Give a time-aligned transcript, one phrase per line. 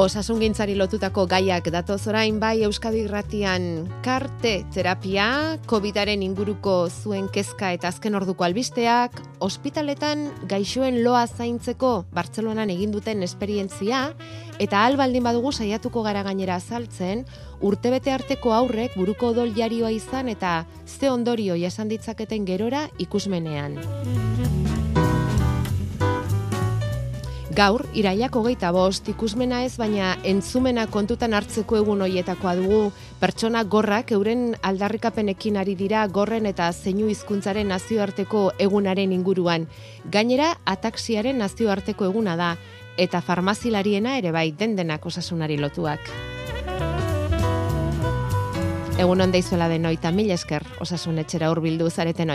[0.00, 3.64] Osasun gintzari lotutako gaiak datoz orain bai Euskadi Irratian
[4.00, 12.72] karte terapia, COVIDaren inguruko zuen kezka eta azken orduko albisteak, ospitaletan gaixoen loa zaintzeko Bartzelonan
[12.72, 14.06] egin duten esperientzia,
[14.56, 17.26] eta albaldin badugu saiatuko gara gainera azaltzen,
[17.60, 23.76] urtebete arteko aurrek buruko odol jarioa izan eta ze ondorio jasan ditzaketen gerora ikusmenean.
[27.50, 34.12] Gaur, iraiak hogeita bost, ikusmena ez, baina entzumena kontutan hartzeko egun hoietakoa dugu, pertsona gorrak
[34.14, 39.66] euren aldarrikapenekin ari dira gorren eta zeinu hizkuntzaren nazioarteko egunaren inguruan.
[40.06, 42.54] Gainera, ataksiaren nazioarteko eguna da,
[42.96, 46.06] eta farmazilariena ere bai dendenak osasunari lotuak.
[48.94, 52.30] Egun onda izuela denoi, eta mil esker osasun etxera urbildu zareten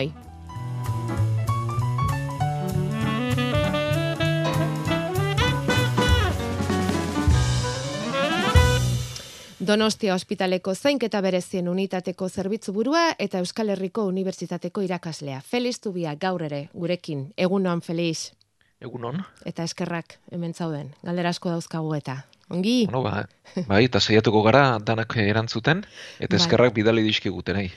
[9.66, 15.40] Donostia ospitaleko zainketa berezien unitateko zerbitzu burua eta Euskal Herriko Unibertsitateko irakaslea.
[15.42, 17.24] Feliz Tubia gaur ere gurekin.
[17.38, 18.34] Egunon Feliz.
[18.82, 19.24] Egunon.
[19.46, 20.92] Eta eskerrak hemen zauden.
[21.02, 22.18] Galdera asko dauzkagu eta.
[22.50, 22.86] Ongi?
[22.92, 23.24] Bueno, ba,
[23.68, 25.82] bai, eta saiatuko gara danak erantzuten
[26.20, 26.42] eta bai.
[26.44, 27.72] eskerrak bidali dizkigute nahi.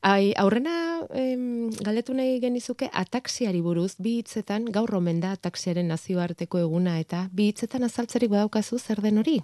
[0.00, 6.64] Ai, aurrena em, galdetu nahi genizuke ataksiari buruz bi hitzetan gaur omen da ataksiaren nazioarteko
[6.64, 9.42] eguna eta bi hitzetan azaltzerik badaukazu zer den hori?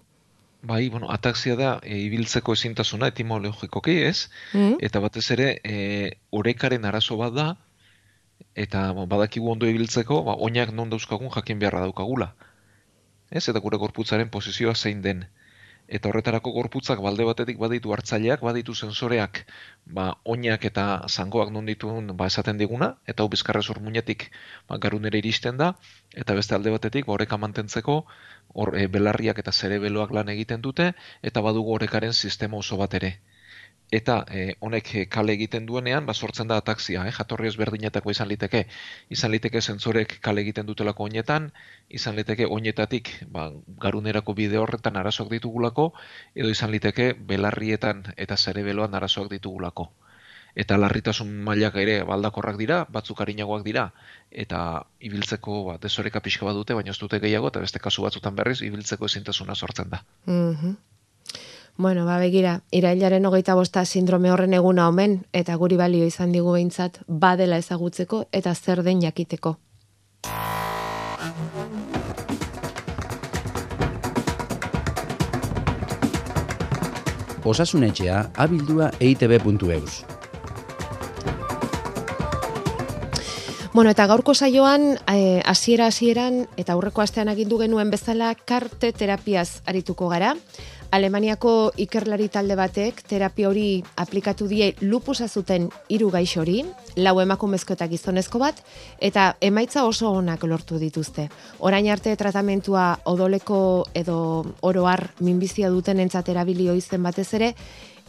[0.62, 4.28] Bai, bueno, ataksia da e, ibiltzeko ezintasuna etimologikoki, ez?
[4.55, 4.77] Mm.
[4.86, 5.77] Eta batez ere, e,
[6.30, 7.46] orekaren arazo bat da,
[8.54, 12.30] eta bon, badakigu ondo ibiltzeko, ba, oinak non dauzkagun jakin beharra daukagula.
[13.30, 13.48] Ez?
[13.48, 15.26] Eta gure gorputzaren posizioa zein den
[15.97, 19.42] eta horretarako gorputzak balde batetik baditu hartzaileak, baditu sensoreak,
[19.98, 24.31] ba, oinak eta zangoak non dituen ba, esaten diguna, eta hau bizkarrez hor muñetik
[24.69, 25.75] ba, garunere iristen da,
[26.25, 27.98] eta beste alde batetik ba, horreka mantentzeko
[28.54, 30.92] hor, e, belarriak eta zerebeloak lan egiten dute,
[31.22, 33.19] eta badugu horrekaren sistema oso bat ere
[33.92, 37.12] eta e, honek eh, kale egiten duenean, ba, sortzen da atakzia, eh?
[37.12, 38.64] jatorri ezberdinetako izan liteke,
[39.12, 41.50] izan liteke zentzorek kale egiten dutelako oinetan,
[42.00, 43.50] izan liteke oinetatik ba,
[43.84, 45.91] garunerako bide horretan arazoak ditugulako,
[46.34, 49.91] edo izan liteke belarrietan eta zerebeloan arazoak ditugulako.
[50.56, 53.86] Eta larritasun mailak ere baldakorrak dira, batzuk harinagoak dira,
[54.44, 54.62] eta
[55.04, 58.60] ibiltzeko ba, desoreka pixka bat dute, baina ez dute gehiago, eta beste kasu batzutan berriz,
[58.64, 60.02] ibiltzeko ezintasuna sortzen da.
[60.25, 60.76] Mm
[61.77, 66.53] Bueno, ba, begira, irailaren hogeita bosta sindrome horren eguna omen, eta guri balio izan digu
[66.53, 69.56] behintzat, badela ezagutzeko eta zer den jakiteko.
[77.43, 80.05] Osasunetxea abildua eitb.eus.
[83.72, 89.62] Bueno, eta gaurko saioan, eh, hasiera hasieran eta aurreko astean agindu genuen bezala karte terapiaz
[89.65, 90.37] arituko gara.
[90.92, 96.58] Alemaniako ikerlari talde batek terapia hori aplikatu die lupusa zuten hiru gaixori,
[97.00, 98.60] lau emakumezko eta gizonezko bat,
[99.00, 101.31] eta emaitza oso onak lortu dituzte.
[101.64, 103.62] Orain arte tratamentua odoleko
[103.97, 104.19] edo
[104.60, 107.54] oroar minbizia duten entzatera bilio izen batez ere,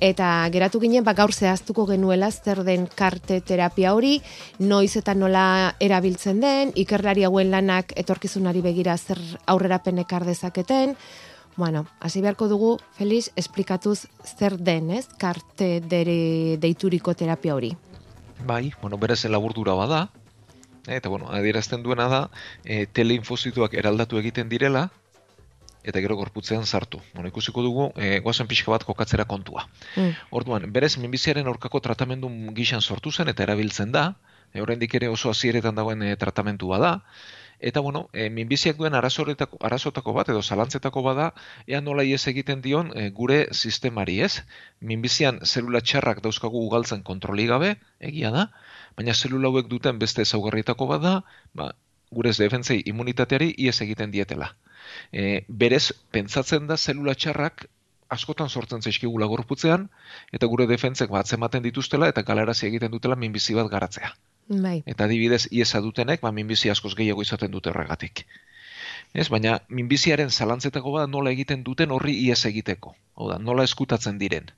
[0.04, 4.18] eta geratu ginen ba gaur zehaztuko genuela zer den karte terapia hori,
[4.60, 10.98] noiz eta nola erabiltzen den, ikerlari hauen lanak etorkizunari begira zer aurrerapen ekar dezaketen,
[11.56, 15.06] Bueno, hasi beharko dugu, Feliz, esplikatuz zer den, ez?
[15.22, 17.76] Karte dere deituriko terapia hori.
[18.46, 20.08] Bai, bueno, berez laburdura bada,
[20.88, 22.22] eta bueno, adierazten duena da,
[22.66, 24.90] e, teleinfozituak eraldatu egiten direla,
[25.84, 27.00] eta gero gorputzean sartu.
[27.14, 29.68] Bueno, ikusiko dugu, e, guazen pixka bat kokatzera kontua.
[29.96, 30.12] Mm.
[30.32, 34.14] Orduan, berez, minbiziaren aurkako tratamendu gixan sortu zen, eta erabiltzen da,
[34.54, 36.94] e, oraindik ere oso hasieretan dagoen e, tratamentua da,
[37.64, 41.28] Eta bueno, e, minbiziak duen arazoretako, arazotako bat edo zalantzetako bada,
[41.72, 44.34] ea nola ies egiten dion e, gure sistemari, ez?
[44.92, 47.70] Minbizian zelula txarrak dauzkagu ugaltzen kontroli gabe,
[48.12, 48.44] egia da,
[49.00, 51.14] baina zelula hauek duten beste ezaugarrietako bada,
[51.62, 51.70] ba,
[52.12, 54.52] gure defentzei immunitateari ies egiten dietela.
[55.16, 57.68] E, berez, pentsatzen da zelula txarrak
[58.18, 59.88] askotan sortzen zaizkigula gorputzean,
[60.36, 64.12] eta gure defentzek bat ematen dituztela eta galarazi egiten dutela minbizi bat garatzea.
[64.48, 64.82] Bai.
[64.86, 68.26] Eta adibidez, iesa dutenek, ba, minbizi askoz gehiago izaten dute horregatik.
[69.14, 72.96] Ez, baina minbiziaren zalantzetako bada nola egiten duten horri ies egiteko.
[73.16, 74.50] Hau da, nola eskutatzen diren.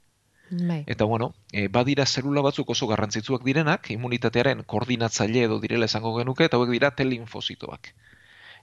[0.49, 0.83] Bai.
[0.87, 6.45] Eta bueno, e, badira zelula batzuk oso garrantzitsuak direnak, immunitatearen koordinatzaile edo direla esango genuke,
[6.45, 7.91] eta hauek dira telinfozitoak.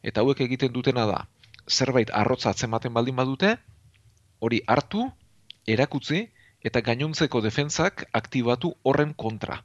[0.03, 1.27] Eta hauek egiten dutena da,
[1.69, 3.57] zerbait arrotza atzematen baldin badute,
[4.39, 5.09] hori hartu,
[5.67, 6.29] erakutzi,
[6.63, 9.61] eta gainontzeko defentzak aktibatu horren kontra.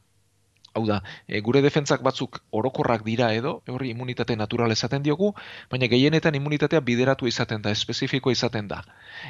[0.78, 5.32] Hau da, e, gure defentzak batzuk orokorrak dira edo, hori immunitate natural esaten diogu,
[5.72, 8.84] baina gehienetan immunitatea bideratu izaten da, espezifikoa izaten da.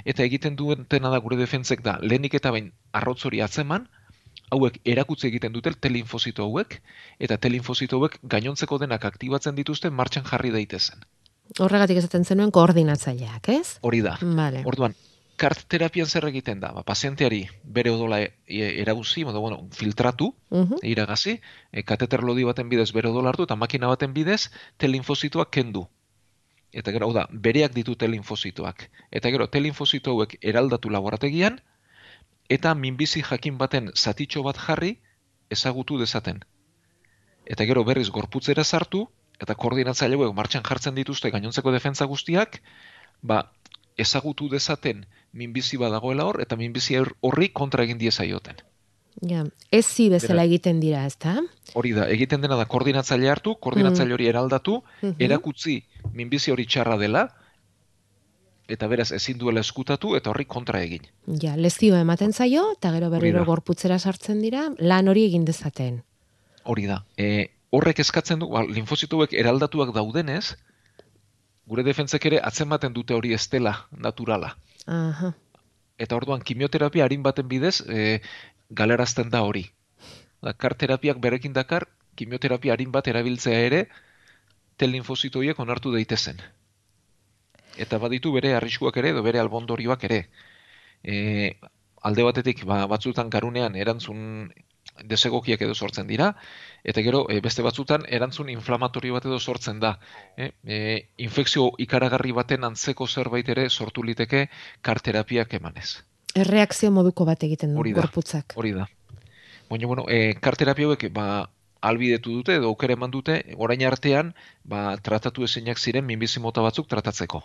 [0.04, 3.88] Eta egiten duentena da gure defentzek da, lehenik eta bain arrotzori atzeman,
[4.52, 6.82] hauek erakutze egiten dute telinfozito hauek,
[7.20, 11.08] eta telinfozito hauek gainontzeko denak aktibatzen dituzten martxan jarri daitezen.
[11.64, 13.78] Horregatik esaten zenuen koordinatzaileak, ez?
[13.88, 14.18] Hori da.
[14.20, 14.66] Vale.
[14.68, 14.96] Orduan,
[15.38, 16.72] kart terapian zer egiten da?
[16.74, 20.80] Ba, pazienteari bere odola e, e, eraguzi, modo, bueno, filtratu, Mhm.
[20.82, 21.40] iragazi,
[21.72, 25.88] e, kateter lodi baten bidez bere odola hartu, eta makina baten bidez telinfozitoak kendu.
[26.74, 28.90] Eta gero, da, bereak ditu telinfozitoak.
[29.12, 31.62] Eta gero, telinfozito hauek eraldatu laborategian,
[32.50, 34.98] eta minbizi jakin baten zatitxo bat jarri
[35.50, 36.44] ezagutu dezaten.
[37.46, 39.08] Eta gero berriz gorputzera sartu,
[39.40, 42.62] eta koordinatzaileak martxan jartzen dituzte gainontzeko defentza guztiak,
[43.22, 43.52] ba,
[43.98, 48.56] ezagutu dezaten minbizi badagoela hor, eta minbizi horri kontra egin diezaioten.
[49.26, 51.40] Ja, ez zi bezala egiten dira, ezta?
[51.74, 55.16] Hori da, egiten dena da koordinatzaile hartu, koordinatzaile hori eraldatu, Mhm.
[55.18, 55.84] erakutzi
[56.14, 57.28] minbizi hori txarra dela,
[58.68, 61.08] eta beraz ezin duela eskutatu eta horri kontra egin.
[61.42, 66.04] Ja, lezioa ematen zaio, eta gero berriro gorputzera sartzen dira, lan hori egin dezaten.
[66.64, 67.06] Hori da.
[67.18, 70.58] E, horrek eskatzen du, ba, linfozituek eraldatuak daudenez,
[71.66, 73.88] gure defentzek ere atzematen dute hori ez dela
[74.88, 75.34] Aha.
[76.00, 78.22] Eta orduan kimioterapia harin baten bidez e,
[78.82, 79.66] galerazten da hori.
[80.42, 83.82] Da, karterapiak berekin dakar, kimioterapia harin bat erabiltzea ere,
[84.78, 86.40] telinfozitoiek onartu daitezen.
[87.78, 90.22] Eta baditu bere arriskuak ere, edo bere albondorioak ere.
[91.04, 91.18] E,
[92.10, 94.54] alde batetik, ba, batzutan garunean erantzun
[95.04, 96.32] desegokiak edo sortzen dira,
[96.84, 99.98] eta gero e, beste batzutan erantzun inflamatorio bat edo sortzen da.
[100.38, 100.80] E, e,
[101.18, 104.48] infekzio ikaragarri baten antzeko zerbait ere sortu liteke
[104.82, 105.90] karterapiak emanez.
[106.36, 108.54] Erreakzio moduko bat egiten du gorputzak.
[108.56, 108.88] Hori da.
[109.70, 111.50] Baina, bueno, e, karterapia hauek, ba,
[111.82, 114.34] albidetu dute edo aukera eman dute, orain artean,
[114.64, 117.44] ba, tratatu ezinak ziren minbizi mota batzuk tratatzeko.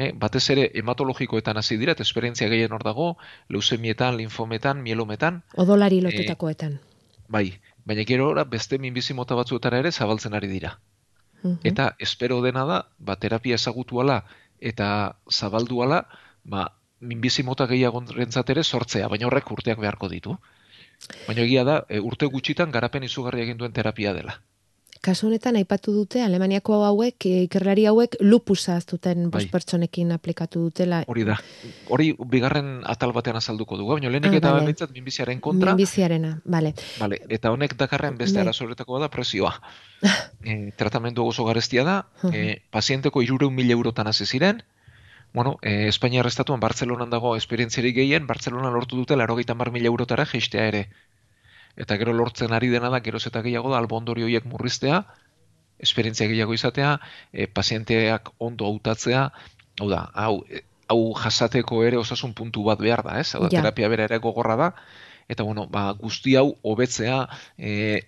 [0.00, 3.08] E, batez ere hematologikoetan hasi dira, eta esperientzia gehien hor dago,
[3.52, 6.78] leusemietan, linfometan, mielometan, Odolari lotutakoetan.
[7.28, 10.78] bai, baina gero ora beste minbizi mota batzuetara ere zabaltzen ari dira.
[11.42, 11.58] Mhm.
[11.64, 14.24] Eta espero dena da, ba, terapia ezagutuala
[14.60, 16.06] eta zabalduala,
[16.44, 16.66] ba,
[17.00, 20.36] minbizi mota gehiago ere sortzea, baina horrek urteak beharko ditu.
[21.26, 24.40] Baina egia da, e, urte gutxitan garapen izugarri egin duen terapia dela.
[25.00, 29.30] Kasu honetan aipatu dute Alemaniako hauek e, ikerlari hauek lupusa aztuten Bai.
[29.38, 30.98] bost pertsonekin aplikatu dutela.
[31.08, 31.38] Hori da.
[31.88, 34.66] Hori bigarren atal batean azalduko dugu, baina lehenik Ah, eta bale.
[34.66, 36.74] behintzat minbiziaren kontra, Minbiziarena, bale.
[36.98, 38.42] Vale, eta honek dakarren beste Bai.
[38.44, 39.54] arazo horretakoa da presioa.
[40.44, 41.96] e, tratamendu oso garestia da,
[42.32, 44.62] e, pazienteko irureun mila eurotan hasi ziren,
[45.32, 50.26] bueno, e, Espainiar estatuan Bartzelonan dago esperientziarik gehien, Bartzelona lortu dute larogeita mar mila eurotara
[50.26, 50.88] geistea ere.
[51.76, 55.04] Eta gero lortzen ari dena da, geroz eta gehiago da, albondori horiek murriztea,
[55.78, 56.98] esperientzia gehiago izatea,
[57.32, 59.30] e, pazienteak ondo hautatzea,
[59.80, 63.34] hau da, hau, e, hau jasateko ere osasun puntu bat behar da, ez?
[63.34, 63.62] Hau da, Ja.
[63.62, 64.72] terapia bera ere gogorra da,
[65.28, 68.02] eta bueno, ba, guzti hau hobetzea, e,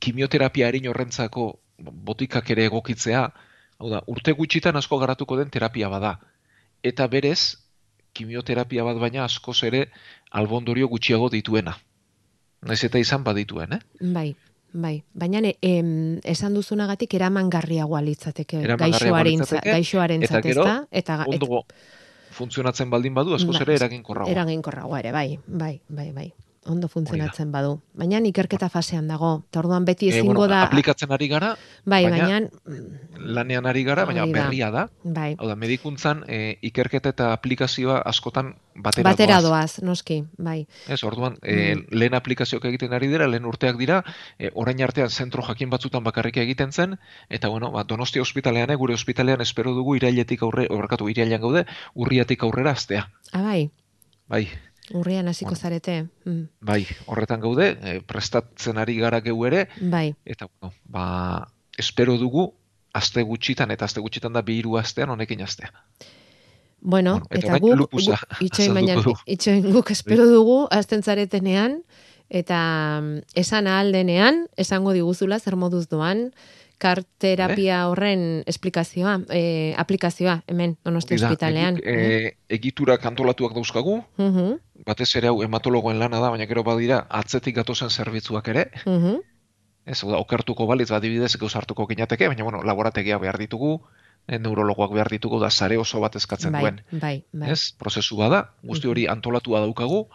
[0.00, 3.24] kimioterapia erin horrentzako botikak ere egokitzea,
[3.78, 6.18] hau da, urte gutxitan asko garatuko den terapia bada.
[6.82, 7.56] Eta berez,
[8.14, 9.88] kimioterapia bat baina askoz ere
[10.30, 11.76] albondorio gutxiago dituena.
[12.64, 13.80] Naiz eta izan badituen, eh?
[14.00, 14.34] Bai,
[14.72, 15.02] bai.
[15.12, 20.64] Baina em, esan duzunagatik eramangarriagoa litzateke Eramangarriagoa gaixoarentza, litzateke, gaixoarentzat, eta gero?
[20.90, 21.64] Eta et- Ondo
[22.34, 23.62] funtzionatzen baldin badu, askoz Bai.
[23.62, 24.32] ere eraginkorragoa.
[24.32, 26.32] eraginkorragoa ere, bai, bai, bai, bai.
[26.66, 27.80] Ondo funtzionatzen badu.
[27.94, 29.44] Baina ikerketa fasean dago.
[29.50, 30.62] Eta orduan beti Eh, ezingo bueno, da...
[30.64, 32.48] aplikatzen ari gara, bai, baina-
[33.18, 34.32] lanean ari gara, baina da.
[34.32, 34.88] berria da.
[35.04, 39.76] Bai, Hau da, medikuntzan e, ikerketa eta aplikazioa askotan batera, batera doaz.
[39.76, 40.66] doaz, noski, bai.
[40.88, 41.86] Ez, orduan, e, Mm.
[41.90, 44.02] lehen aplikazioak egiten ari dira, lehen urteak dira,
[44.38, 48.94] e, orain artean zentro jakin batzutan bakarrik egiten zen, eta bueno, ba, Donostia ospitalean, gure
[48.94, 53.10] ospitalean espero dugu irailetik aurre, horrekatu irailean gaude, urriatik aurrera astea.
[53.32, 53.70] Ah, bai,
[54.26, 54.48] Bai,
[54.92, 55.60] urrian hasiko Bueno.
[55.60, 56.08] zarete.
[56.24, 61.48] Mm, bai, horretan gaude, e, prestatzen ari gara geu ere, bai, eta bueno, ba,
[61.78, 62.52] espero dugu,
[62.92, 65.72] aste gutxitan, eta aste gutxitan da bi hiru astean honekin astea.
[66.80, 71.82] Bueno, Bueno, eta eta guk, lupusa guk itxoin baina, itxoin guk espero dugu azten zaretenean,
[72.28, 76.34] eta mm, esan ahal denean, esango diguzula zer moduz doan,
[76.84, 81.80] karterapia horren esplikazioa, e, aplikazioa, hemen, donosti ospitalean.
[81.82, 87.56] e, egiturak antolatuak dauzkagu, Mhm, batez ere hau hematologoen lana da, baina gero badira atzetik
[87.56, 89.20] gatozen zerbitzuak ere, mhm.
[89.86, 93.78] ez, hau da, okertuko balitz, adibidez, gauz hartuko ginateke, baina, bueno, laborategia behar ditugu,
[94.28, 96.82] neurologoak behar ditugu da sare oso bat eskatzen bai, duen.
[96.92, 97.50] Bai, bai.
[97.52, 100.06] Ez, prozesu bada, guzti hori antolatua daukagu,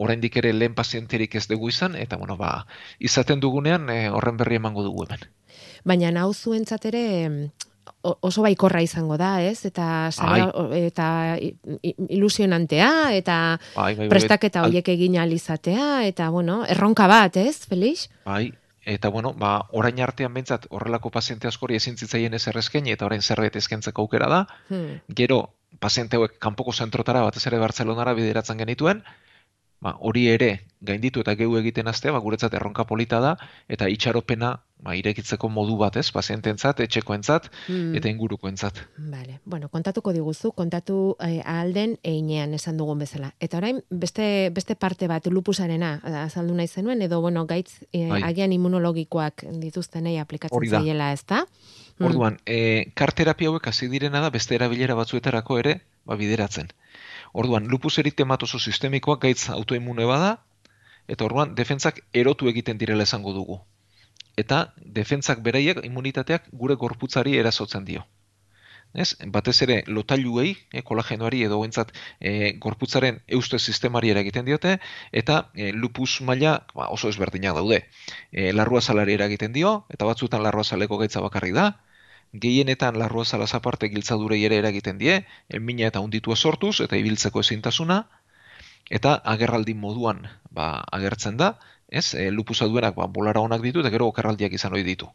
[0.00, 2.66] oraindik ere lehen pazienterik ez dugu izan, eta bueno, ba,
[2.98, 5.28] izaten dugunean e, horren berri emango dugu hemen.
[5.84, 7.04] Baina hau zuentzat ere
[8.02, 9.64] oso baikorra izango da, ez?
[9.68, 10.40] Eta bai.
[10.86, 11.08] eta
[12.08, 13.36] ilusionantea eta
[13.74, 18.08] bai, bai, prestaketa hoiek egin alizatea eta bueno, erronka bat, ez, Felix?
[18.24, 18.52] Bai,
[18.84, 23.22] eta bueno, ba, orain artean behintzat horrelako paziente askori ezin zitzaien ez errezken eta orain
[23.22, 24.44] zerbait eskentzeko aukera da.
[24.68, 25.00] Hmm.
[25.14, 25.42] Gero
[25.80, 29.04] paziente hauek kanpoko zentrotara batez ere Barcelonara bideratzen genituen,
[29.80, 33.34] ba, hori ere gainditu eta geu egiten astea, ba, guretzat erronka polita da,
[33.68, 37.96] eta itxaropena ba, irekitzeko modu bat, ez, paziententzat, etxekoentzat hmm.
[37.98, 38.80] eta ingurukoentzat.
[39.12, 39.38] Vale.
[39.44, 43.32] Bueno, kontatuko diguzu, kontatu eh, alden einean esan dugun bezala.
[43.40, 44.24] Eta orain, beste,
[44.56, 48.22] beste parte bat, lupusarena, azaldu nahi zenuen, edo, bueno, gaitz, eh, bai.
[48.32, 51.44] agian immunologikoak dituztenei aplikatzen zaiela, ez da?
[51.98, 52.08] Hmm.
[52.08, 56.72] Orduan, eh, karterapia hauek hasi direna da, beste erabilera batzuetarako ere, ba, bideratzen.
[57.32, 60.30] Orduan, lupus eritematoso sistemikoak gaitz autoimune bada,
[61.08, 63.60] eta orduan, defentzak erotu egiten direla esango dugu.
[64.38, 68.06] Eta defentzak bereiek immunitateak gure gorputzari erasotzen dio.
[68.92, 69.14] Ez?
[69.34, 74.78] Batez ere, lotailuei, e, kolagenoari edo entzat eh, gorputzaren euste sistemari eragiten diote,
[75.22, 77.84] eta e, lupus maila ba, oso ezberdinak daude.
[78.32, 81.68] E, larrua salari eragiten dio, eta batzuetan larrua saleko gaitza bakarri da,
[82.32, 88.04] gehienetan larrua zalaz aparte giltzadurei ere eragiten die, emina eta unditua sortuz, eta ibiltzeko ezintasuna,
[88.90, 91.56] eta agerraldi moduan ba, agertzen da,
[91.88, 95.10] ez, e, lupusa duenak ba, bolara onak ditu, eta gero okerraldiak izan hori ditu.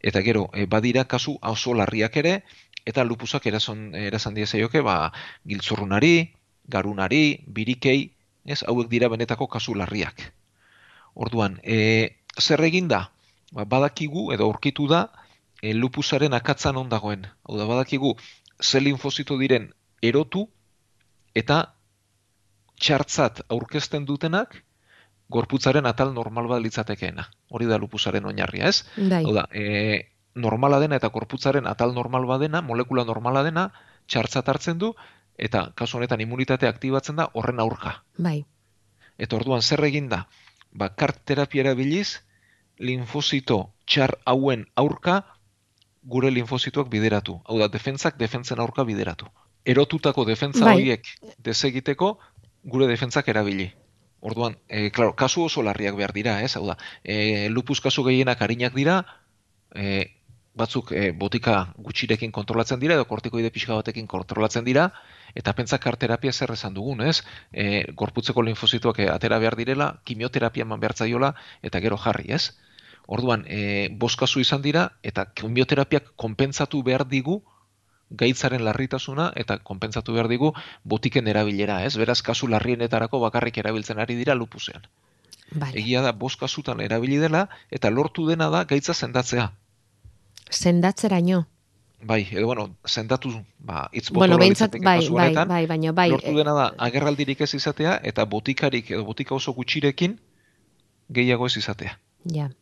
[0.00, 2.42] Eta gero, e, badira kasu oso larriak ere,
[2.88, 5.12] eta lupusak erason, erazan diezaioke, ba,
[5.44, 6.32] giltzurrunari,
[6.68, 8.12] garunari, birikei,
[8.44, 10.30] ez, hauek dira benetako kasu larriak.
[11.14, 13.10] Orduan, e, zer egin da?
[13.52, 15.10] Ba, badakigu edo aurkitu da,
[15.62, 17.26] e, lupusaren akatzan on dagoen.
[17.44, 18.16] Hau da badakigu
[18.60, 19.70] ze linfozito diren
[20.02, 20.48] erotu
[21.34, 21.74] eta
[22.80, 24.62] txartzat aurkezten dutenak
[25.30, 27.28] gorputzaren atal normal bat litzatekeena.
[27.50, 28.84] Hori da lupusaren oinarria, ez?
[28.96, 29.22] Dai.
[29.24, 33.68] Hau da, e, normala dena eta gorputzaren atal normal badena, molekula normala dena,
[34.10, 34.94] txartzat hartzen du,
[35.38, 38.00] eta kasu honetan immunitate aktibatzen da horren aurka.
[38.18, 38.42] Bai.
[39.18, 40.24] Eta orduan zer egin da?
[40.72, 42.20] Ba, kart terapiara biliz,
[42.80, 45.20] linfozito txar hauen aurka
[46.02, 47.40] gure linfozituak bideratu.
[47.44, 49.28] Hau da, defentzak defentzen aurka bideratu.
[49.64, 50.76] Erotutako defentza bai.
[50.78, 51.08] horiek
[51.44, 52.18] desegiteko
[52.64, 53.70] gure defentzak erabili.
[54.20, 56.54] Orduan, e, claro, kasu oso larriak behar dira, ez?
[56.56, 59.00] Hau da, e, lupus kasu gehienak harinak dira,
[59.74, 60.10] e,
[60.60, 64.90] batzuk e, botika gutxirekin kontrolatzen dira, edo kortikoide pixka batekin kontrolatzen dira,
[65.34, 67.22] eta pentsak karterapia zer esan dugun, ez?
[67.52, 72.50] E, gorputzeko linfozituak atera behar direla, kimioterapia man behar zaiola, eta gero jarri, ez?
[73.10, 77.40] Orduan, e, boskazu izan dira, eta kemioterapiak konpentsatu behar digu,
[78.22, 80.52] gaitzaren larritasuna, eta konpentsatu behar digu,
[80.92, 81.96] botiken erabilera, ez?
[81.98, 84.86] Beraz, kasu larrienetarako bakarrik erabiltzen ari dira lupusean.
[85.50, 85.74] Vale.
[85.82, 87.48] Egia da, boskazutan erabili dela,
[87.78, 89.48] eta lortu dena da, gaitza sendatzea.
[90.50, 91.42] Sendatzera ino.
[92.06, 96.08] Bai, edo bueno, sendatu, ba, itz bueno, behintzat, bai, bai, bai, baina, bai.
[96.14, 100.18] Lortu dena da, agerraldirik ez izatea, eta botikarik, edo botika oso gutxirekin,
[101.10, 101.98] gehiago ez izatea.
[102.38, 102.52] Ja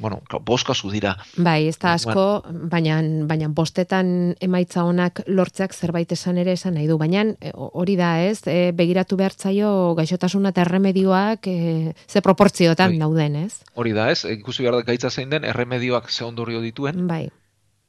[0.00, 1.16] bueno, boska zu dira.
[1.36, 2.42] Bai, ez da asko,
[2.72, 6.96] baina, baina bostetan emaitza honak lortzeak zerbait esan ere esan nahi du.
[6.98, 13.02] Baina e, hori da ez, e, begiratu behartzaio gaixotasuna eta erremedioak e, ze proportziotan bai.
[13.04, 13.60] dauden ez.
[13.74, 17.06] Hori da ez, ikusi behar da gaitza zein den, erremedioak ze ondorio dituen.
[17.06, 17.28] Bai.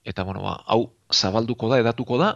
[0.03, 2.35] Eta, bueno, ba, hau zabalduko da, edatuko da,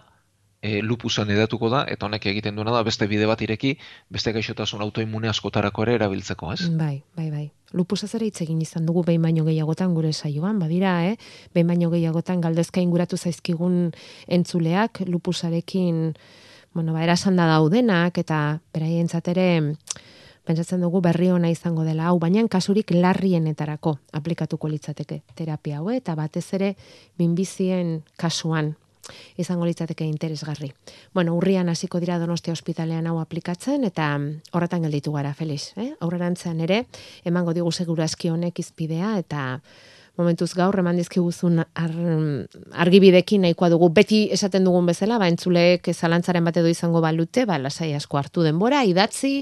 [0.66, 3.76] e, lupusan edatuko da, eta honek egiten duena da, beste bide bat ireki,
[4.10, 6.70] beste gaixotasun autoimune askotarako ere erabiltzeko, ez?
[6.80, 7.46] Bai, bai, bai.
[7.76, 11.16] Lupusa zera hitz egin izan dugu behin baino gehiagotan gure saioan, badira, eh?
[11.54, 13.92] Behin baino gehiagotan galdezka inguratu zaizkigun
[14.28, 16.02] entzuleak, lupusarekin,
[16.74, 19.50] bueno, ba, erasan da daudenak, eta beraien ere
[20.46, 26.16] pentsatzen dugu berri ona izango dela hau, baina kasurik larrienetarako aplikatuko litzateke terapia hau, eta
[26.16, 26.76] batez ere
[27.18, 28.76] minbizien kasuan
[29.38, 30.72] izango litzateke interesgarri.
[31.14, 34.14] Bueno, urrian hasiko dira Donostia ospitalean hau aplikatzen eta
[34.52, 35.94] horretan gelditu gara Felix, eh?
[36.00, 36.86] Aurrerantzean ere
[37.26, 39.46] emango digu segurazki honek izpidea eta
[40.18, 41.94] momentuz gaur eman dizkiguzun ar,
[42.86, 47.60] argibidekin nahikoa dugu beti esaten dugun bezala, ba entzuleek zalantzaren bat edo izango balute, ba
[47.60, 49.36] lasai asko hartu denbora, idatzi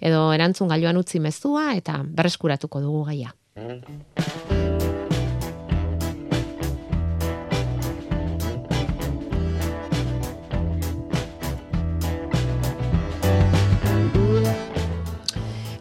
[0.00, 3.34] edo erantzun gailuan utzi mezua eta berreskuratuko dugu gaia.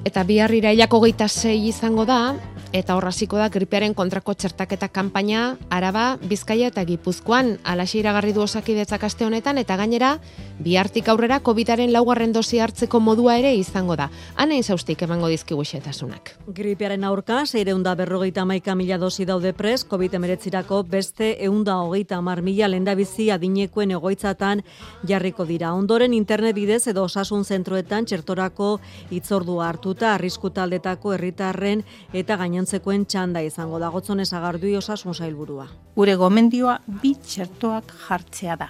[0.08, 2.32] Eta bihar irailako geita zei izango da,
[2.74, 9.04] eta horraziko da gripearen kontrako txertaketa kanpaina Araba, Bizkaia eta Gipuzkoan alaxe iragarri du osakidetzak
[9.08, 10.18] aste honetan eta gainera
[10.60, 14.10] bihartik aurrera COVIDaren laugarren dosi hartzeko modua ere izango da.
[14.36, 16.34] Ana inzaustik emango dizkigu xetasunak.
[16.48, 22.68] Gripearen aurka, seireunda berrogeita maika mila dosi daude pres, COVID-19 beste eunda hogeita mar mila
[22.68, 24.64] lendabizi adinekoen egoitzatan
[25.08, 25.74] jarriko dira.
[25.74, 28.80] Ondoren internet bidez edo osasun zentroetan txertorako
[29.12, 31.84] itzordua hartuta arrisku taldetako herritarren
[32.14, 35.68] eta gainontzekoen txanda izango da gotzonez agardui osasun sailburua.
[35.96, 38.70] Gure gomendioa bi txertoak jartzea da.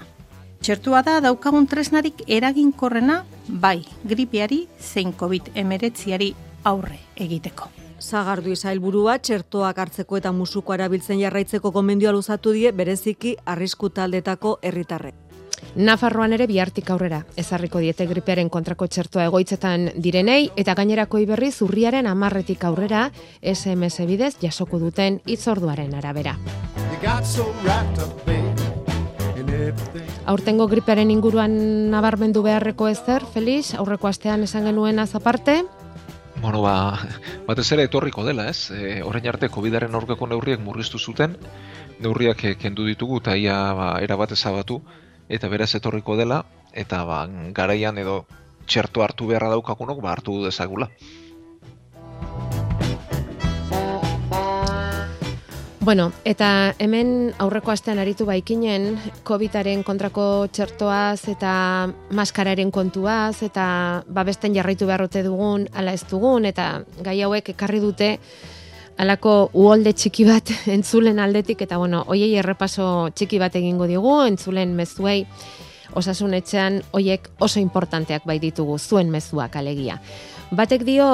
[0.60, 6.34] Txertua da daukagun tresnarik eraginkorrena bai gripiari zein COVID-19
[6.66, 7.70] aurre egiteko.
[8.02, 15.27] Zagardu izailburua txertoak hartzeko eta musuko erabiltzen jarraitzeko gomendioa luzatu die bereziki arrisku taldetako herritarrek.
[15.78, 22.10] Nafarroan ere bihartik aurrera ezarriko diete gripearen kontrako txertoa egoitzetan direnei eta gainerako iberri zurriaren
[22.10, 23.04] amarretik aurrera
[23.44, 26.34] SMS bidez jasoko duten itzorduaren arabera.
[30.26, 31.54] Aurtengo gripearen inguruan
[31.94, 35.62] nabarmendu beharreko ezer, Felix, aurreko astean esan genuen azaparte?
[36.42, 36.98] Bueno, ba,
[37.46, 38.72] batez ere etorriko dela, ez?
[38.74, 41.38] E, orain arte COVIDaren aurkako neurriak murriztu zuten,
[42.02, 44.82] neurriak kendu ditugu eta ia ba, erabat ezabatu,
[45.30, 46.44] eta beraz etorriko dela,
[46.74, 48.26] eta ba, garaian edo
[48.68, 50.90] txerto hartu beharra daukakunok, ba, hartu dezagula.
[55.88, 61.54] Bueno, eta hemen aurreko astean aritu baikinen COVIDaren kontrako txertoaz eta
[62.12, 63.68] maskararen kontuaz eta
[64.12, 68.10] babesten jarraitu beharrote dugun ala ez dugun eta gai hauek ekarri dute
[68.98, 74.76] alako uolde txiki bat entzulen aldetik, eta bueno, oiei errepaso txiki bat egingo digu, entzulen
[74.78, 75.22] mezuei,
[75.98, 80.02] osasun etxean, oiek oso importanteak bai ditugu, zuen mezuak alegia.
[80.58, 81.08] Batek dio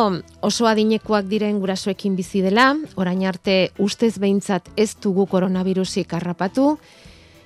[0.45, 6.77] oso adinekoak diren gurasoekin bizi dela, orain arte ustez behintzat ez dugu koronavirusik harrapatu,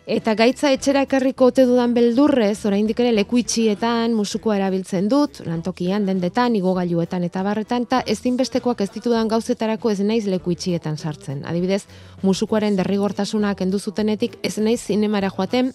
[0.07, 6.05] Eta gaitza etxera ekarriko ote dudan beldurrez, oraindik ere leku itxietan musukoa erabiltzen dut, lantokian,
[6.07, 11.41] dendetan, igogailuetan eta barretan, eta ezinbestekoak ez ditudan gauzetarako ez naiz leku itxietan sartzen.
[11.43, 11.81] Adibidez,
[12.23, 15.73] musukoaren derrigortasunak endu zutenetik ez naiz zinemara joaten,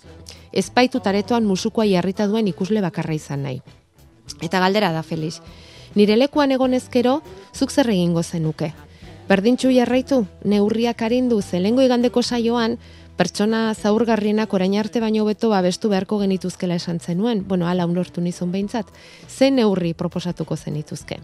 [0.51, 3.61] ezpaitu taretoan musukoa jarrita duen ikusle bakarra izan nahi.
[4.41, 5.43] Eta galdera da, Felix.
[5.95, 7.19] Nire lekuan egonezkero,
[7.53, 8.73] zuk zer egingo zenuke.
[9.29, 12.79] Berdintxu jarraitu, neurriak arindu, zelengo igandeko saioan,
[13.17, 18.53] pertsona zaurgarrienak orain arte baino beto babestu beharko genituzkela esan zenuen, bueno, ala unortu nizun
[18.53, 18.87] behintzat,
[19.29, 21.21] ze neurri proposatuko zenituzke.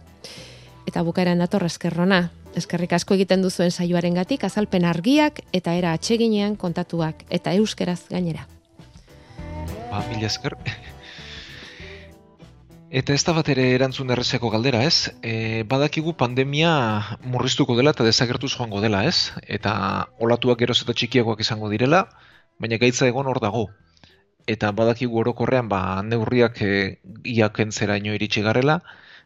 [0.89, 6.57] Eta bukaeran dator eskerrona, eskerrik asko egiten duzuen saioaren gatik, azalpen argiak eta era atseginean
[6.57, 8.47] kontatuak, eta euskeraz gainera.
[9.91, 10.57] Ba, mila esker,
[12.89, 15.11] Eta ez da bat ere erantzun errezeko galdera, ez?
[15.21, 16.71] E, badakigu pandemia
[17.21, 19.29] murriztuko dela eta desagertuz joango dela, ez?
[19.57, 19.73] Eta
[20.25, 22.07] olatuak geroz eta txikiagoak izango direla,
[22.57, 23.67] baina gaitza egon hor dago.
[24.55, 26.73] Eta badakigu orokorrean ba, neurriak e,
[27.35, 28.79] iakentzera ino iritsi garela,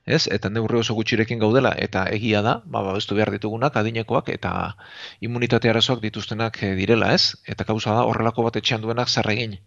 [0.06, 0.26] ez?
[0.26, 4.74] Eta neurri oso gutxirekin gaudela, eta egia da, ba, babestu behar ditugunak, adinekoak, eta
[5.20, 7.36] immunitate arazoak dituztenak e, direla, ez?
[7.46, 9.60] Eta kauza da, horrelako bat etxean duenak zer egin.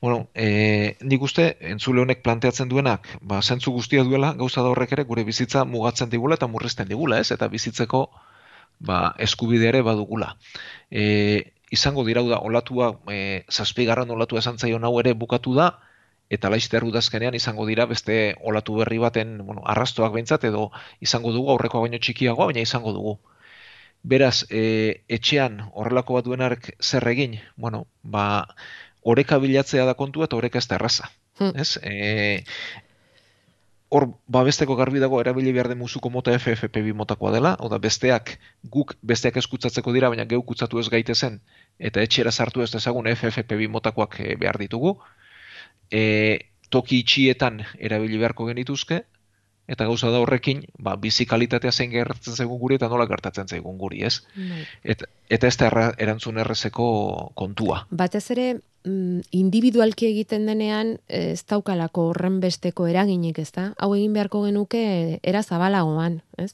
[0.00, 4.92] Bueno, e, nik uste, entzule honek planteatzen duenak, ba, zentzu guztia duela, gauza da horrek
[4.92, 7.30] ere, gure bizitza mugatzen digula eta murrizten digula, ez?
[7.32, 8.02] Eta bizitzeko,
[8.78, 10.34] ba, eskubide ere badugula.
[10.90, 15.70] E, izango dira da, olatua, e, zazpigarren olatua esan zaion hau ere bukatu da,
[16.30, 21.50] eta laizte erudazkenean izango dira beste olatu berri baten, bueno, arrastoak behintzat, edo izango dugu,
[21.54, 23.16] aurreko baino txikiagoa, baina izango dugu.
[24.06, 28.26] Beraz, e, etxean horrelako bat duenak zer egin, bueno, ba,
[29.06, 31.10] oreka bilatzea da kontua eta oreka ez da erraza.
[31.38, 31.52] Hmm.
[31.54, 31.76] Ez?
[31.82, 32.42] E,
[33.94, 38.34] hor, babesteko garbi dago erabili behar den musuko mota FFP2 motakoa dela, hau da besteak,
[38.76, 41.38] guk besteak eskutzatzeko dira, baina geu kutzatu ez gaitezen,
[41.78, 44.96] eta etxera sartu ez dezagun FFP2 motakoak e, behar ditugu.
[45.92, 46.02] E,
[46.74, 49.04] toki itxietan erabili beharko genituzke,
[49.68, 53.78] eta gauza da horrekin, ba, bizi kalitatea zein gertatzen zaigun guri eta nola gertatzen zaigun
[53.78, 54.20] guri, ez?
[54.36, 54.62] Bai.
[54.84, 56.86] Et, eta ez da erantzun errezeko
[57.34, 57.82] kontua.
[57.90, 58.46] Batez ere,
[58.84, 63.72] mm, individualki egiten denean ez daukalako horren besteko eraginik, ez da?
[63.78, 64.84] Hau egin beharko genuke
[65.22, 66.52] era zabalagoan, ez?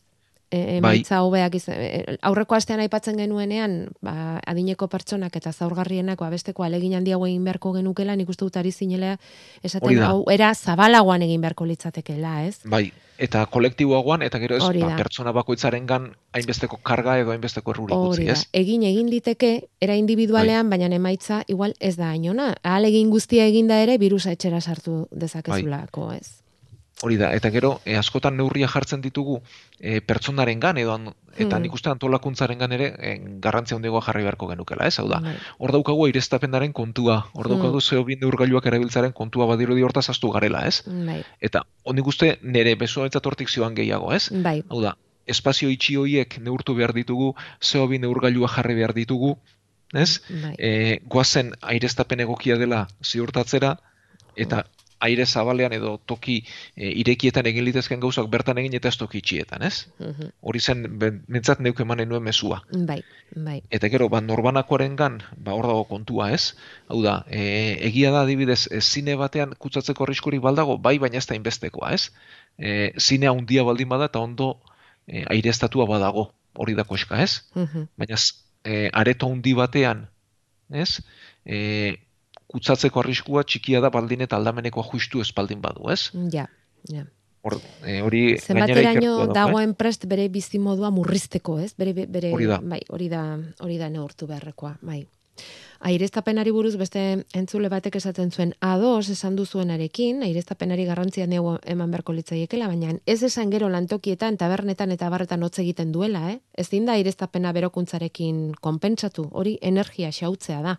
[0.53, 0.99] E, bai.
[0.99, 1.79] emaitza hobeak izan.
[1.81, 7.23] E, aurreko astean aipatzen genuenean, ba, adineko pertsonak eta zaurgarrienak ba, besteko alegin handi hau
[7.25, 9.17] egin beharko genukela, nik uste dut ari zinelea,
[9.65, 12.59] esaten hau, era zabalagoan egin beharko litzatekela, ez?
[12.69, 17.97] Bai, eta kolektiboagoan, eta gero ez, ba, pertsona bakoitzaren gan, hainbesteko karga edo hainbesteko erruri
[17.97, 18.43] gutzi, ez?
[18.53, 20.83] Egin egin liteke, era individualean, bai.
[20.83, 22.53] baina emaitza, igual ez da ainona.
[22.61, 26.43] Ahal egin guztia eginda ere, virusa etxera sartu dezakezulako, ez?
[27.03, 29.41] Hori da, eta gero, e, askotan neurria jartzen ditugu
[29.81, 30.95] e, pertsonaren gan, edo,
[31.35, 31.63] eta hmm.
[31.65, 35.01] nik uste antolakuntzaren gan ere, e, garrantzia hondigoa jarri beharko genukela, ez?
[35.03, 35.35] Hau da, bai.
[35.59, 37.57] hor daukagu aireztapenaren kontua, hor hmm.
[37.57, 40.85] daukagu zeo bin neurgailuak erabiltzaren kontua badiru di hortaz astu garela, ez?
[40.87, 41.19] Bai.
[41.43, 44.29] Eta, honi uste, nire besoa eta tortik zioan gehiago, ez?
[44.45, 44.61] Bai.
[44.71, 44.95] Hau da,
[45.27, 49.35] espazio itxi hoiek neurtu behar ditugu, zeo bin neurgailua jarri behar ditugu,
[49.93, 50.21] ez?
[50.31, 50.55] Bai.
[50.55, 53.75] E, goazen aireztapen egokia dela ziurtatzera,
[54.39, 54.63] eta
[55.03, 56.39] aire zabalean edo toki
[56.77, 59.89] e, irekietan egin litezken gauzak bertan egin eta ez toki itxietan, ez?
[59.99, 60.33] Mhm.
[60.41, 60.85] Hori zen,
[61.29, 62.63] mentzat neuk emanen nuen mesua.
[62.73, 63.01] Bai,
[63.35, 63.59] bai.
[63.71, 66.55] Eta gero, ba, norbanakoaren gan, ba, hor dago kontua, ez?
[66.89, 67.43] Hau da, e,
[67.89, 72.13] egia da, adibidez, e, zine batean kutsatzeko arriskurik baldago, bai, baina ez da inbestekoa, ez?
[72.59, 74.55] E, zine handia baldin bada eta ondo
[75.07, 77.43] e, aire estatua badago, hori da koska, ez?
[77.55, 77.91] Mhm.
[77.99, 78.23] Baina,
[78.65, 80.07] e, areto handi batean,
[80.71, 81.01] ez?
[81.45, 81.59] E,
[82.53, 86.11] kutsatzeko arriskua txikia da baldin eta aldameneko justu espaldin badu, ez?
[86.33, 86.47] Ja,
[86.93, 87.07] ja.
[87.43, 91.73] Hor, e, hori zenbateraino dagoen prest bere bizimodua murrizteko, ez?
[91.79, 92.61] Bere, bere, hori da.
[92.63, 93.25] Bai, hori da,
[93.65, 95.01] hori da neurtu beharrekoa, bai.
[95.83, 97.01] Aireztapenari buruz beste
[97.35, 103.19] entzule batek esaten zuen ados esan duzuenarekin, aireztapenari garrantzia nego eman beharko litzaiekela, baina ez
[103.27, 106.39] esan gero lantokietan, tabernetan eta barretan hotz egiten duela, eh?
[106.55, 110.77] Ez dinda aireztapena berokuntzarekin konpentsatu, hori energia xautzea da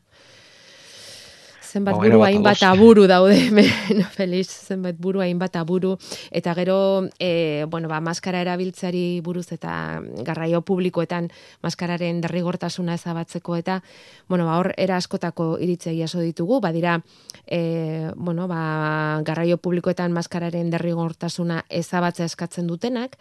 [1.74, 5.96] zenbat ba, buru hainbat aburu daude hemen Feliz zenbat buru hainbat aburu.
[6.32, 11.32] Eta gero e, bueno ba maskara erabiltzari buruz eta garraio publikoetan
[11.66, 13.82] maskararen derrigortasuna ezabatzeko eta
[14.30, 16.62] bueno ba hor era askotako iritzei jaso ditugu.
[16.62, 17.00] Badira
[17.48, 23.18] e, bueno ba garraio publikoetan maskararen derrigortasuna ezabatza eskatzen dutenak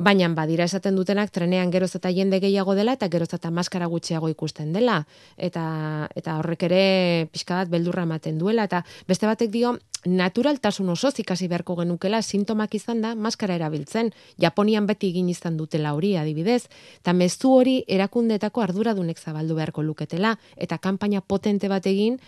[0.00, 4.30] baina badira esaten dutenak trenean geroz eta jende gehiago dela eta geroz eta maskara gutxiago
[4.32, 5.04] ikusten dela.
[5.36, 6.82] Eta eta horrek ere
[7.32, 9.74] pixka bat beldurra ematen duela eta beste batek dio
[10.06, 15.92] naturaltasun oso ikasi beharko genukela sintomak izan da maskara erabiltzen Japonian beti egin izan dutela
[15.94, 16.68] hori adibidez
[17.00, 22.18] eta mezu hori erakundetako arduradunek zabaldu beharko luketela eta kanpaina potente bat egin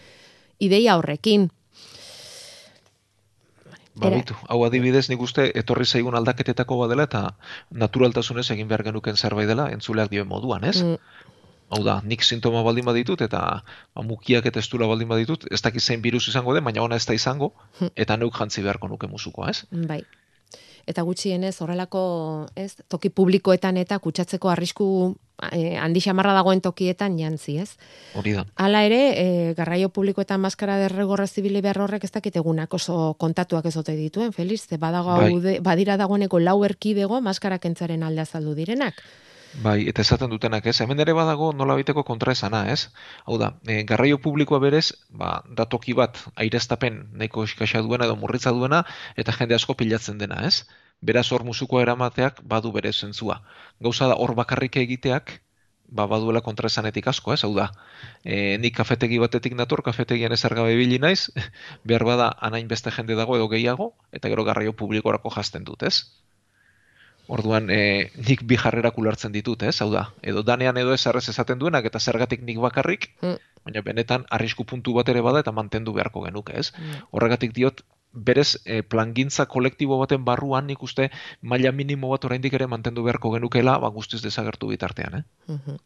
[0.59, 1.51] ideia horrekin
[3.95, 4.09] Ba,
[4.49, 7.35] hau adibidez nik uste etorri zaigun aldaketetako badela eta
[7.71, 10.81] naturaltasunez egin behar genuken zerbait dela entzuleak dioen moduan, ez?
[10.81, 10.97] Mm.
[11.73, 15.81] Hau da, nik sintoma baldin baditut eta ba, mukiak eta estula baldin baditut, ez dakit
[15.81, 17.95] zein virus izango den, baina ona ez da izango, mm.
[18.05, 19.65] eta neuk jantzi beharko nuke musukoa, ez?
[19.89, 20.03] Bai.
[20.87, 22.03] Eta gutxienez horrelako,
[22.59, 24.87] ez, toki publikoetan eta kutsatzeko arrisku
[25.49, 27.71] eh, handi xamarra dagoen tokietan jantzi, ez?
[28.19, 28.45] Hori da.
[28.61, 33.71] Hala ere, eh, garraio publikoetan maskara derregorra zibili behar horrek ez dakit egunak oso kontatuak
[33.71, 35.59] ezote dituen, Feliz, ze badago bai.
[35.63, 39.01] badira dagoeneko lau erkidego maskara kentzaren alde azaldu direnak.
[39.53, 40.81] Bai, eta esaten dutenak, ez?
[40.81, 42.89] Hemen ere badago nola biteko kontra esana, ez?
[43.27, 48.53] Hau da, e, garraio publikoa berez, ba, datoki bat aireztapen nahiko eskasa duena edo murritza
[48.57, 48.85] duena,
[49.17, 50.65] eta jende asko pilatzen dena, ez?
[51.03, 53.41] beraz hor musuko eramateak badu bere zentzua.
[53.83, 55.33] Gauza da hor bakarrik egiteak,
[55.93, 57.43] ba baduela kontraesanetik asko, ez?
[57.45, 57.69] Hau da,
[58.25, 61.29] e, nik kafetegi batetik nator, kafetegian ezar gabe bili naiz,
[61.89, 66.22] behar bada anain beste jende dago edo gehiago, eta gero garraio publikorako jazten dut, ez?
[67.31, 69.77] Orduan, e, nik bi jarrerak ulertzen ditut, ez?
[69.81, 73.37] Hau da, edo danean edo ez arrez esaten duenak, eta zergatik nik bakarrik, mm.
[73.65, 76.73] baina benetan arrisku puntu bat ere bada eta mantendu beharko genuke, ez?
[76.75, 77.07] Mm.
[77.13, 81.09] Horregatik diot, berez e, plangintza kolektibo baten barruan nik uste
[81.41, 85.79] maila minimo bat oraindik ere mantendu beharko genukela ba guztiz desagertu bitartean, eh?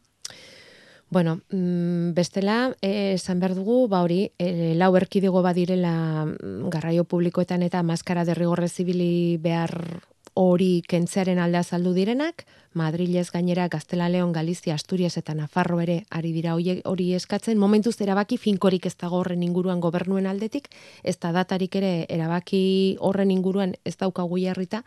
[1.09, 7.05] Bueno, mm, bestela, eh, esan behar dugu, ba hori, e, lau erkidego badirela mm, garraio
[7.05, 10.03] publikoetan eta maskara derrigorre zibili behar
[10.37, 12.45] hori kentzearen alde azaldu direnak,
[12.77, 18.37] Madrilez gainera Gaztela Leon, Galizia, Asturias eta Nafarro ere ari dira hori eskatzen, momentuz erabaki
[18.37, 20.69] finkorik ez dago horren inguruan gobernuen aldetik,
[21.03, 24.85] ez da datarik ere erabaki horren inguruan ez daukagu jarrita,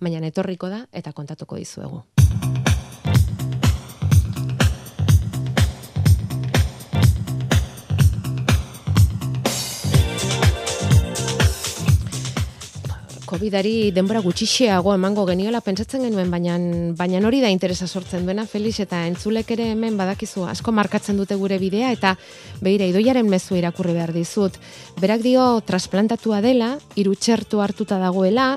[0.00, 2.02] baina etorriko da eta kontatuko dizuegu.
[13.28, 16.54] COVIDari denbora gutxixeago emango geniola pentsatzen genuen, baina
[16.96, 21.36] baina hori da interesa sortzen duena Felix eta entzulek ere hemen badakizu asko markatzen dute
[21.36, 22.14] gure bidea eta
[22.64, 24.56] beira idoiaren mezu irakurri behar dizut.
[25.02, 28.54] Berak dio trasplantatua dela, hiru txertu hartuta dagoela,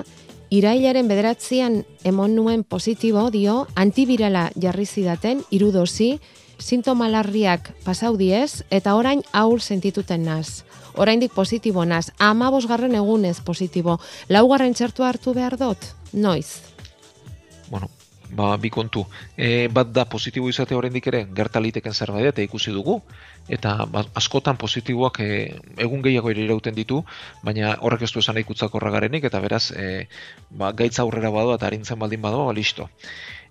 [0.48, 6.14] irailaren bederatzean emon nuen positibo dio antibirala jarri zidaten hiru dosi,
[6.62, 10.62] sintoma larriak pasau diez eta orain aur sentituten naz
[10.94, 13.98] oraindik positibo naz, ama bosgarren egunez positibo,
[14.28, 16.60] laugarren txertu hartu behar dut, noiz?
[17.70, 17.88] Bueno,
[18.36, 19.04] ba, bi kontu.
[19.36, 23.00] E, bat da positibo izate oraindik ere gertaliteken zerbait eta ikusi dugu
[23.48, 25.30] eta ba, askotan positiboak e,
[25.82, 27.02] egun gehiago ere irauten ditu,
[27.42, 30.06] baina horrek ez du esan ikutzak garenik eta beraz e,
[30.50, 32.88] ba, gaitza aurrera badoa eta harintzen baldin badoa, ba, listo.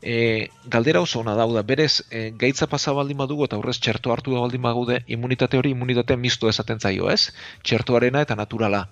[0.01, 4.33] E, galdera oso ona da, berez e, gaitza pasa baldin badugu eta aurrez txerto hartu
[4.33, 7.33] da baldin bagude, imunitate hori imunitate misto esaten zaio, ez?
[7.61, 8.87] Txertoarena eta naturala.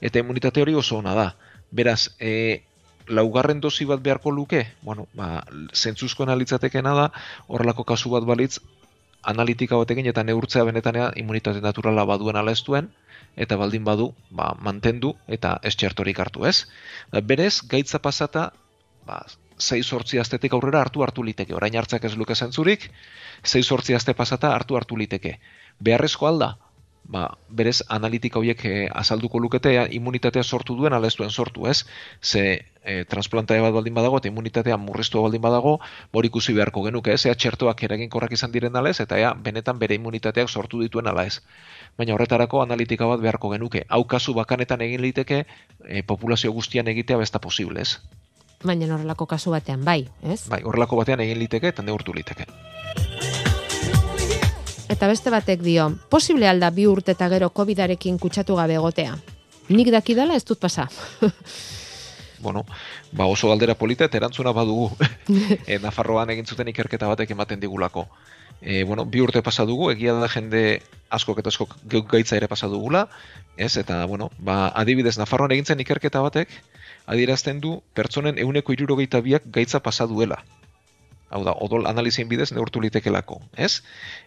[0.00, 1.26] Eta imunitate hori oso ona da.
[1.72, 2.62] Beraz, e,
[3.08, 5.42] laugarren dozi bat beharko luke, bueno, ba,
[5.74, 7.10] zentzuzko analitzatekena da,
[7.48, 8.60] horrelako kasu bat balitz,
[9.22, 12.90] analitika batekin eta neurtzea benetanea imunitate naturala baduen ala ez duen,
[13.36, 16.66] eta baldin badu, ba, mantendu eta ez txertorik hartu ez.
[17.10, 18.50] Da, berez, gaitza pasata,
[19.06, 19.22] ba,
[19.62, 21.54] zei sortzi astetik aurrera hartu hartu liteke.
[21.54, 22.90] Orain hartzak ez luke zentzurik,
[23.44, 25.38] zei sortzi aste pasata hartu hartu liteke.
[25.80, 26.56] Beharrezko alda,
[27.04, 31.84] ba, berez analitika horiek e, azalduko lukete immunitatea sortu duen ala ez duen sortu, ez?
[32.22, 32.42] Ze
[32.84, 35.78] e, transplantaia bat baldin badago eta immunitatea murriztu baldin badago,
[36.12, 37.26] hori ikusi beharko genuke, ez?
[37.26, 41.26] Ea txertoak eraginkorrak izan diren ala ez, eta ea benetan bere immunitateak sortu dituen ala
[41.26, 41.40] ez.
[41.98, 43.84] Baina horretarako analitika bat beharko genuke.
[43.88, 47.98] Hau kasu bakanetan egin liteke e, populazio guztian egitea besta posible, ez?
[48.62, 50.44] Baina horrelako kasu batean, bai, ez?
[50.48, 52.46] Bai, horrelako batean egin liteke eta neurtu liteke.
[54.92, 59.16] Eta beste batek dio, posible alda bi urte eta gero COVID-arekin kutsatu gabe egotea.
[59.72, 60.88] Nik daki dela ez dut pasa.
[62.44, 62.66] bueno,
[63.12, 64.90] ba oso galdera polita eta erantzuna badugu.
[65.66, 68.06] e, Nafarroan egin zuten ikerketa batek ematen digulako.
[68.60, 71.66] E, bueno, bi urte pasa dugu, egia da jende asko eta asko
[72.12, 73.08] gaitza ere pasa dugula,
[73.56, 73.76] ez?
[73.80, 76.52] Eta, bueno, ba, adibidez, Nafarroan egin zen ikerketa batek,
[77.06, 80.42] adierazten du, pertsonen euneko irurogeita biak gaitza pasa duela
[81.32, 83.80] hau da, odol analizien bidez neurtu litekelako, ez?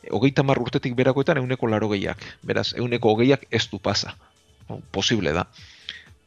[0.10, 4.16] Hogeita mar urtetik berakoetan euneko laro gehiak, beraz, euneko hogeiak ez du pasa,
[4.96, 5.46] posible da,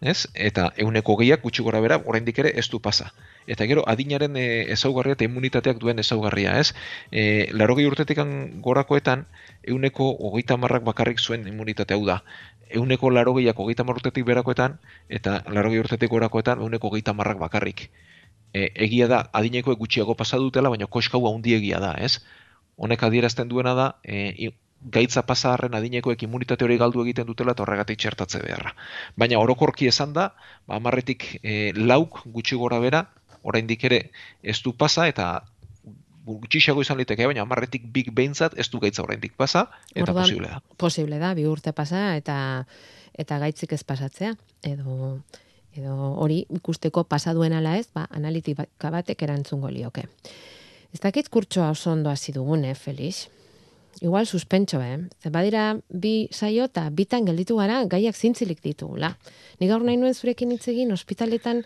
[0.00, 0.28] ez?
[0.34, 3.10] Eta euneko hogeiak gutxi gora bera, oraindik ere ez du pasa.
[3.50, 6.74] Eta gero, adinaren e, ezaugarria eta immunitateak duen ezaugarria, ez?
[7.10, 8.20] E, laro gehi urtetik
[8.62, 9.26] gorakoetan,
[9.66, 12.22] euneko hogeita marrak bakarrik zuen immunitate hau da.
[12.70, 14.78] Euneko laro gehiak hogeita urtetik berakoetan,
[15.08, 17.88] eta laro urtetik gorakoetan, euneko hogeita marrak bakarrik
[18.52, 22.18] e, egia da adineko gutxiago pasa dutela, baina koskau handi egia da, ez?
[22.78, 24.50] Honek adierazten duena da, e,
[24.94, 28.74] gaitza pasarren adinekoek immunitate hori galdu egiten dutela eta horregatik txertatze beharra.
[29.18, 30.30] Baina orokorki esan da,
[30.66, 33.06] ba, amarretik e, lauk gutxi gora bera,
[33.42, 34.00] oraindik ere
[34.42, 35.28] ez du pasa eta
[36.36, 40.60] gutxixago izan liteke, baina amarretik big behintzat ez du gaitza oraindik pasa, eta posible da.
[40.76, 42.38] Posible da, bi urte pasa eta
[43.18, 45.18] eta gaitzik ez pasatzea, edo
[45.78, 50.06] edo hori ikusteko pasa duen ala ez, ba, analitika batek erantzungo lioke.
[50.92, 53.28] Ez dakit kurtsoa oso ondo hasi dugun, eh, Felix?
[54.00, 54.98] Igual suspentso, eh?
[55.22, 59.16] Zer badira bi saio eta bitan gelditu gara gaiak zintzilik ditugula.
[59.58, 61.64] Ni gaur nahi nuen zurekin hitz egin ospitaletan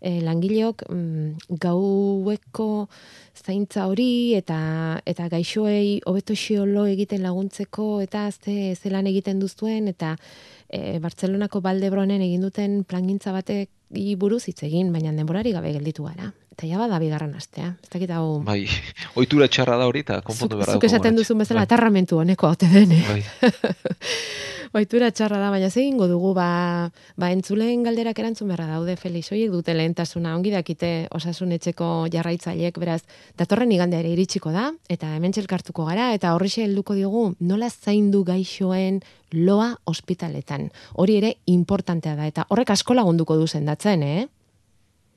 [0.00, 2.88] eh, langileok mm, gaueko
[3.38, 4.58] zaintza hori eta
[5.06, 10.16] eta gaixoei hobeto xiolo egiten laguntzeko eta ze zelan egiten duzuen eta
[10.68, 13.70] e, Bartzelonako Baldebronen egin duten plangintza batek
[14.20, 16.32] buruz hitz egin, baina denborari gabe gelditu gara.
[16.58, 17.68] Eta ja bada bigarren astea.
[17.78, 18.40] Ez dakit hau...
[18.42, 18.64] Bai,
[19.20, 21.68] oitura txarra da hori eta konpontu behar Zuk esaten duzu bezala, bai.
[21.68, 22.98] atarramentu honeko haute dene.
[23.06, 23.20] Bai.
[24.80, 29.52] Oitura txarra da, baina zein dugu ba, ba entzuleen galderak erantzun beharra daude, Felix, hoiek
[29.54, 33.04] dute lehentasuna, ongi dakite osasun etxeko jarraitzaileek, beraz,
[33.38, 38.24] datorren igande ere iritsiko da, eta hemen txelkartuko gara, eta horri helduko diogu, nola zaindu
[38.26, 38.98] gaixoen
[39.32, 40.72] loa ospitaletan.
[40.98, 44.26] Hori ere importantea da, eta horrek asko lagunduko du zendatzen, eh?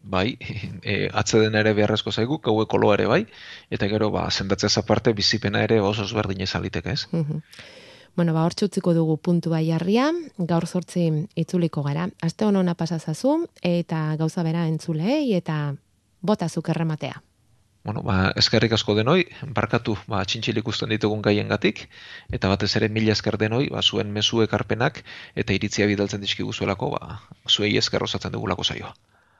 [0.03, 0.37] Bai,
[0.83, 3.21] e, atzeden ere beharrezko zaigu, gaueko loa ere bai,
[3.69, 7.05] eta gero, ba, zendatzez aparte, bizipena ere oso ezberdin ezalitek, ez?
[8.15, 11.07] Bueno, ba, hortxe utziko dugu puntu bai harria, gaur zortzi
[11.39, 12.09] itzuliko gara.
[12.21, 15.75] Aste honona pasazazu, eta gauza bera entzulei, eta
[16.21, 17.21] bota zukerrematea.
[17.83, 19.23] Bueno, ba, eskerrik asko denoi,
[19.57, 21.87] barkatu ba, txintxilik usten ditugun gaien gatik,
[22.29, 25.01] eta batez ere mila esker denoi, ba, zuen mesu ekarpenak,
[25.33, 27.17] eta iritzia bidaltzen dizkiguzuelako, ba,
[27.49, 28.93] zuei esker osatzen dugulako zaioa.